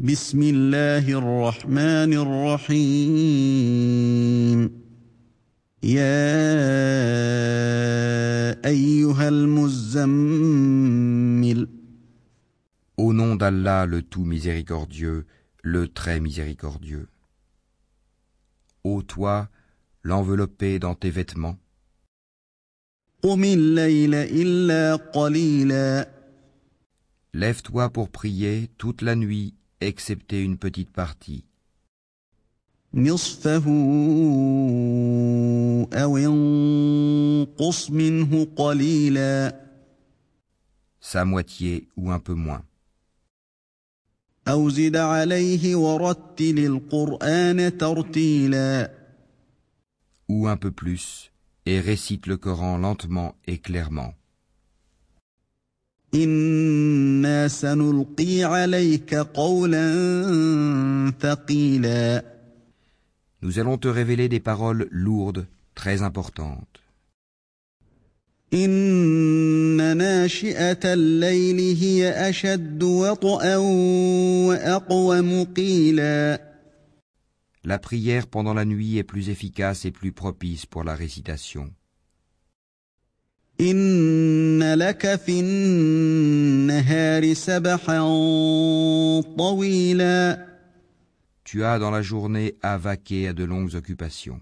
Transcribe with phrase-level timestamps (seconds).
[0.00, 2.12] بسم الله الرحمن
[2.62, 3.48] الرحيم
[5.82, 6.28] يا
[8.64, 10.48] أيها المزمل
[12.96, 15.26] Au nom d'Allah le tout miséricordieux,
[15.64, 17.08] le très miséricordieux.
[18.84, 19.48] Ô toi,
[20.04, 21.58] l'enveloppé dans tes vêtements,
[23.22, 26.08] قم الليل إلا قليلا
[27.34, 31.44] lève-toi pour prier toute la nuit, excepté une petite partie.
[32.94, 33.64] نصفه
[35.92, 39.68] أو انقص منه قليلا
[41.00, 42.62] Sa moitié ou un peu moins.
[44.48, 48.90] أو زد عليه ورتل القرآن ترتيلا
[50.30, 51.30] Ou un peu plus,
[51.66, 54.14] et récite le Coran lentement et clairement.
[57.42, 59.84] إنا سنلقي عليك قولا
[61.20, 62.24] ثقيلا
[63.42, 66.80] Nous allons te révéler des paroles lourdes, très importantes.
[68.54, 73.56] إن ناشئة الليل هي أشد وطئا
[74.46, 76.40] وأقوم قيلا
[77.64, 81.70] La prière pendant la nuit est plus efficace et plus propice pour la récitation.
[83.62, 87.98] إن لك في النهار سبحا
[89.38, 90.48] طويلا
[91.44, 94.40] Tu as dans la journée à vaquer à de longues occupations.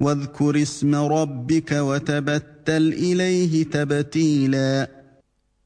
[0.00, 4.88] واذكر اسم ربك وتبتل إليه تبتيلا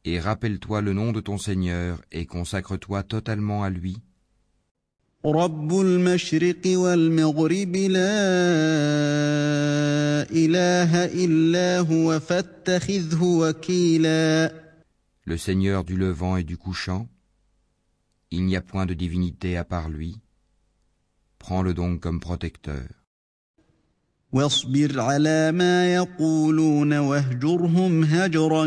[0.05, 3.97] Et rappelle-toi le nom de ton Seigneur et consacre-toi totalement à lui.
[5.27, 8.17] رب المشرق والمغرب لا
[10.31, 14.53] إله إلا هو فاتخذه وكيلا
[15.29, 17.09] Le Seigneur du levant et du couchant.
[18.31, 20.21] Il n'y a point de divinité à part lui.
[21.41, 22.87] Prends-le donc comme protecteur.
[24.33, 28.67] واصبر على ما يقولون واهجرهم هجرا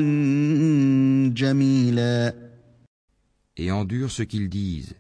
[1.34, 2.34] جميلا
[3.58, 4.96] Et endure ce qu'ils disent.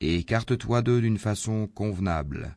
[0.00, 2.56] écarte-toi d'eux d'une façon convenable.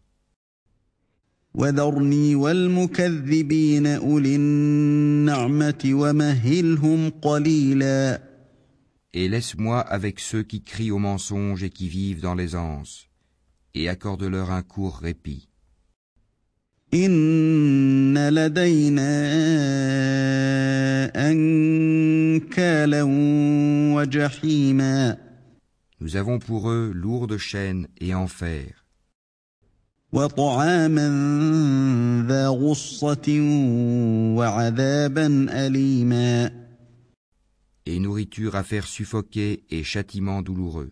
[9.14, 13.08] Et laisse-moi avec ceux qui crient au mensonge et qui vivent dans l'aisance,
[13.76, 15.48] et accorde-leur un court répit.
[26.04, 28.86] Nous avons pour eux lourdes chaînes et enfer.
[37.86, 40.92] Et nourriture à faire suffoquer et châtiment douloureux.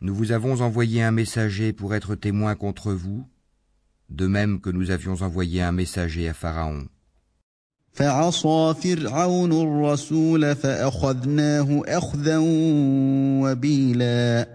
[0.00, 3.26] Nous vous avons envoyé un messager pour être témoin contre vous,
[4.08, 6.88] de même que nous avions envoyé un messager à Pharaon.
[7.92, 12.38] فعصى فرعون الرسول فأخذناه أخذا
[13.42, 14.46] وبيلا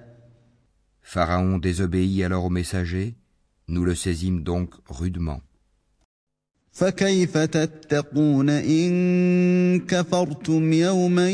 [1.02, 3.16] Pharaon désobéit alors au messager,
[3.68, 5.42] nous le saisîmes donc rudement.
[6.72, 11.30] فكيف تتقون إن كفرتم يوما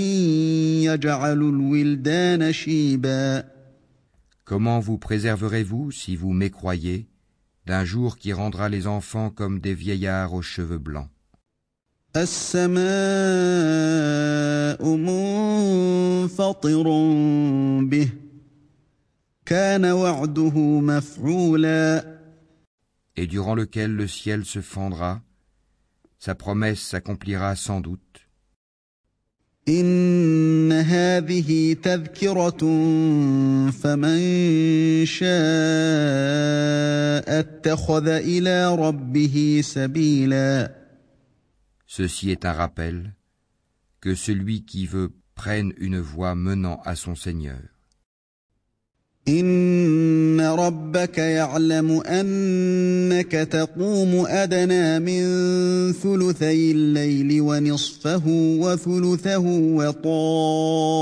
[0.86, 3.44] يجعل الولدان شيبا
[4.47, 7.09] Comment vous préserverez-vous, si vous mécroyez,
[7.67, 11.11] d'un jour qui rendra les enfants comme des vieillards aux cheveux blancs?
[23.17, 25.23] Et durant lequel le ciel se fendra,
[26.21, 28.26] sa promesse s'accomplira sans doute.
[29.68, 32.62] إن هذه تذكرة
[33.72, 34.20] فمن
[35.06, 35.30] شاء
[37.40, 40.82] اتخذ إلى ربه سبيلا
[41.86, 43.14] Ceci est un rappel
[44.00, 47.60] que celui qui veut prenne une voie menant à son Seigneur.
[49.28, 49.85] إن
[50.57, 55.23] ربك يعلم أنك تقوم أدنى من
[55.93, 58.23] ثلثي الليل ونصفه
[58.61, 59.45] وثلثه
[59.79, 60.93] وطائفة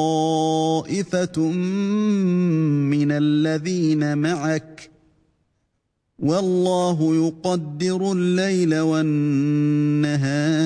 [2.90, 4.90] من الذين معك
[6.18, 10.63] والله يقدر الليل والنهار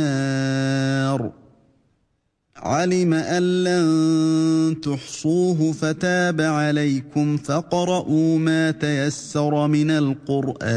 [2.68, 10.68] علم أن لن تحصوه فتاب عليكم فقرؤوا ما تيسر من القرآن.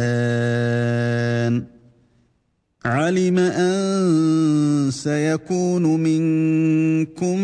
[2.86, 7.40] علم أن سيكون منكم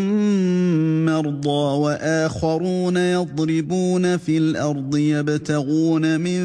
[1.04, 6.40] مرضى وآخرون يضربون في الأرض يبتغون من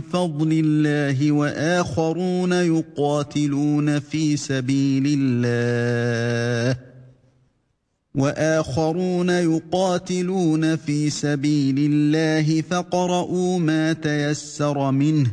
[0.00, 6.91] فضل الله وآخرون يقاتلون في سبيل الله.
[8.14, 15.32] وآخرون يقاتلون في سبيل الله فقرؤوا ما تيسر منه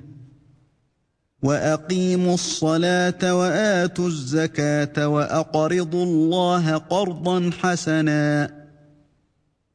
[1.43, 8.58] وأقيموا الصلاة وآتوا الزكاة وأقرضوا الله قرضا حسنا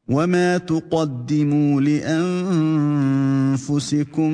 [0.07, 1.81] وما تقدموا
[3.51, 4.31] لانفسكم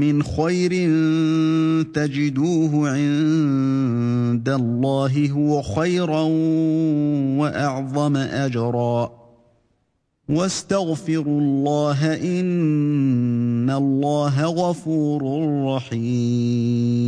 [0.00, 0.70] من خير
[1.82, 6.20] تجدوه عند الله هو خيرا
[7.40, 9.26] واعظم اجرا
[10.28, 15.22] واستغفروا الله ان الله غفور
[15.76, 17.06] رحيم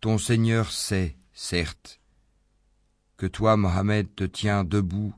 [0.00, 1.98] Ton Seigneur sait, certes,
[3.16, 5.12] que toi, Mohammed, te tiens debout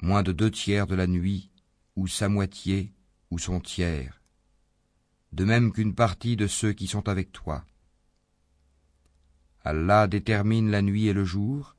[0.00, 1.50] moins de deux tiers de la nuit,
[1.96, 2.92] ou sa moitié,
[3.30, 4.22] ou son tiers,
[5.32, 7.64] de même qu'une partie de ceux qui sont avec toi.
[9.64, 11.76] Allah détermine la nuit et le jour,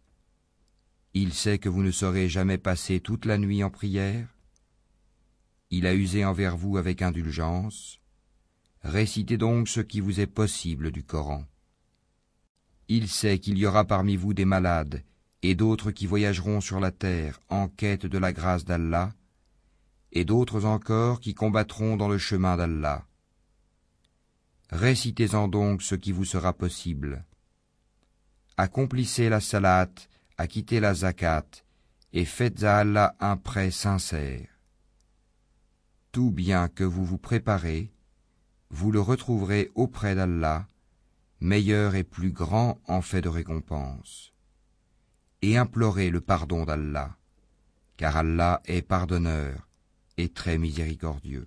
[1.14, 4.28] il sait que vous ne saurez jamais passer toute la nuit en prière,
[5.70, 8.00] il a usé envers vous avec indulgence,
[8.82, 11.46] récitez donc ce qui vous est possible du Coran.
[12.88, 15.04] Il sait qu'il y aura parmi vous des malades
[15.44, 19.14] et d'autres qui voyageront sur la terre en quête de la grâce d'Allah,
[20.12, 23.06] et d'autres encore qui combattront dans le chemin d'Allah.
[24.72, 27.24] Récitez-en donc ce qui vous sera possible.
[28.58, 29.90] Accomplissez la salat,
[30.38, 31.46] acquittez la zakat,
[32.14, 34.48] et faites à Allah un prêt sincère.
[36.12, 37.92] Tout bien que vous vous préparez,
[38.70, 40.68] vous le retrouverez auprès d'Allah,
[41.40, 44.34] meilleur et plus grand en fait de récompense
[45.42, 47.18] et implorer le pardon d'Allah,
[47.98, 49.68] car Allah est pardonneur
[50.18, 51.46] et très miséricordieux.